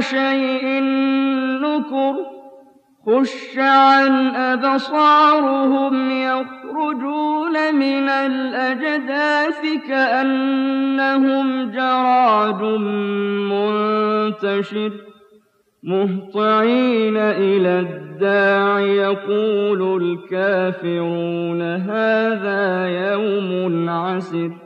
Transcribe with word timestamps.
شيء 0.00 0.80
نكر 1.62 2.14
خش 3.06 3.58
عن 3.58 4.34
أبصارهم 4.36 6.10
يخرجون 6.10 7.74
من 7.74 8.08
الأجداث 8.08 9.62
كأنهم 9.88 11.70
جراد 11.70 12.62
منتشر 13.52 14.92
مهطعين 15.82 17.16
إلى 17.16 17.80
الداع 17.80 18.80
يقول 18.80 20.02
الكافرون 20.02 21.62
هذا 21.62 22.86
يوم 22.86 23.88
عسر 23.88 24.65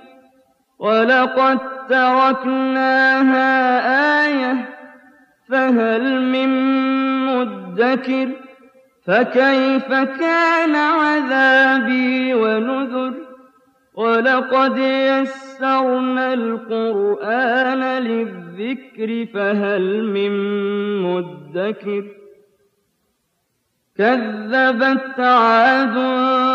ولقد 0.81 1.59
تركناها 1.89 3.47
آية 4.25 4.69
فهل 5.49 6.21
من 6.21 6.49
مدكر 7.25 8.29
فكيف 9.05 9.93
كان 9.93 10.75
عذابي 10.75 12.33
ونذر 12.33 13.13
ولقد 13.93 14.77
يسرنا 14.77 16.33
القرآن 16.33 18.03
للذكر 18.03 19.25
فهل 19.33 20.03
من 20.03 20.31
مدكر 21.01 22.03
كذبت 23.97 25.19
عاد 25.19 25.97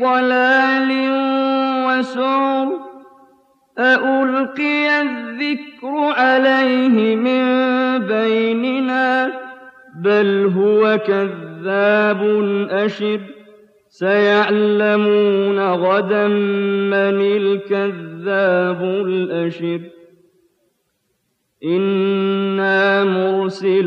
ضلال 0.00 0.90
وسعر 1.86 2.68
أألقي 3.78 5.00
الذكر 5.00 5.94
عليه 6.16 7.16
من 7.16 7.42
بيننا 8.06 9.32
بل 9.96 10.52
هو 10.56 10.98
كذاب 11.06 12.22
أشر 12.70 13.20
سيعلمون 13.88 15.58
غدا 15.58 16.28
من 16.28 17.20
الكذاب 17.20 18.82
الأشر 18.82 19.80
إنا 21.64 23.04
مرسل 23.04 23.86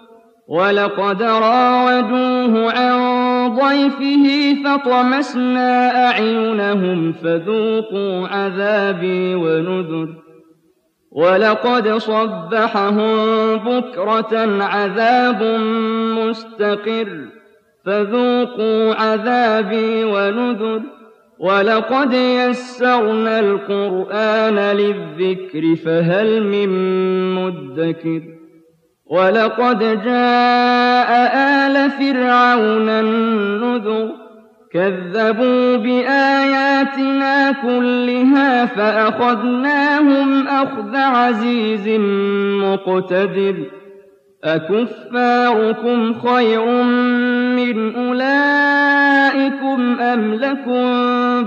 ولقد 0.51 1.23
راودوه 1.23 2.71
عن 2.71 2.99
ضيفه 3.55 4.55
فطمسنا 4.63 6.07
أعينهم 6.07 7.13
فذوقوا 7.13 8.27
عذابي 8.27 9.35
ونذر 9.35 10.07
ولقد 11.11 11.97
صبحهم 11.97 13.55
بكرة 13.55 14.63
عذاب 14.63 15.43
مستقر 16.19 17.25
فذوقوا 17.85 18.93
عذابي 18.93 20.03
ونذر 20.03 20.81
ولقد 21.39 22.13
يسرنا 22.13 23.39
القرآن 23.39 24.55
للذكر 24.77 25.75
فهل 25.85 26.43
من 26.43 26.69
مدكر 27.35 28.21
ولقد 29.11 29.79
جاء 29.79 31.11
آل 31.35 31.91
فرعون 31.91 32.89
النذر 32.89 34.09
كذبوا 34.73 35.77
بآياتنا 35.77 37.51
كلها 37.51 38.65
فأخذناهم 38.65 40.47
أخذ 40.47 40.95
عزيز 40.95 41.87
مقتدر 42.63 43.55
أكفاركم 44.43 46.13
خير 46.13 46.65
من 47.55 47.95
أولئكم 47.95 49.99
أم 49.99 50.33
لكم 50.33 50.83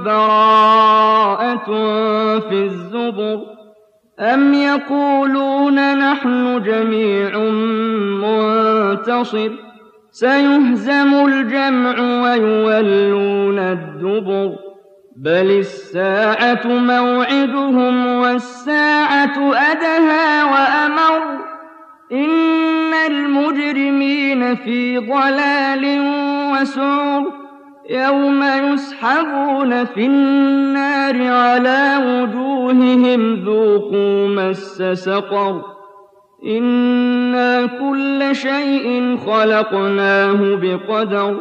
براءة 0.04 1.64
في 2.38 2.64
الزبر 2.64 3.53
أم 4.20 4.54
يقولون 4.54 5.98
نحن 5.98 6.62
جميع 6.62 7.38
منتصر 8.22 9.50
سيهزم 10.10 11.14
الجمع 11.14 11.98
ويولون 12.22 13.58
الدبر 13.58 14.56
بل 15.16 15.50
الساعة 15.50 16.66
موعدهم 16.66 18.06
والساعة 18.06 19.54
أدهى 19.54 20.42
وأمر 20.42 21.38
إن 22.12 22.94
المجرمين 22.94 24.54
في 24.54 24.98
ضلال 24.98 26.00
وسعر 26.52 27.43
يوم 27.90 28.42
يسحبون 28.42 29.84
في 29.84 30.06
النار 30.06 31.32
على 31.32 31.96
وجوههم 32.06 33.34
ذوقوا 33.44 34.28
مس 34.28 34.82
سقر 34.82 35.62
إنا 36.46 37.66
كل 37.66 38.36
شيء 38.36 39.16
خلقناه 39.26 40.56
بقدر 40.62 41.40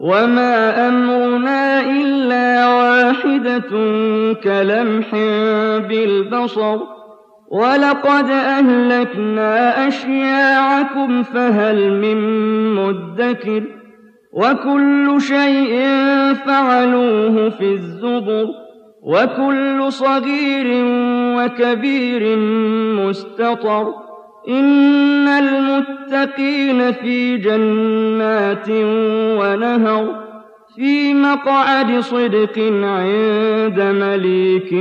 وما 0.00 0.88
أمرنا 0.88 1.80
إلا 1.80 2.68
واحدة 2.68 3.70
كلمح 4.34 5.10
بالبصر 5.88 6.78
ولقد 7.48 8.30
أهلكنا 8.30 9.88
أشياعكم 9.88 11.22
فهل 11.22 11.92
من 11.92 12.18
مدكر 12.74 13.81
وكل 14.32 15.20
شيء 15.20 15.84
فعلوه 16.46 17.48
في 17.48 17.72
الزبر 17.72 18.46
وكل 19.02 19.92
صغير 19.92 20.66
وكبير 21.36 22.36
مستطر. 22.96 23.86
إن 24.48 25.28
المتقين 25.28 26.92
في 26.92 27.36
جنات 27.36 28.68
ونهر 29.38 30.22
في 30.76 31.14
مقعد 31.14 32.00
صدق 32.00 32.58
عند 32.82 33.80
مليك 33.80 34.72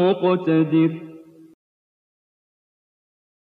مقتدر. 0.00 1.05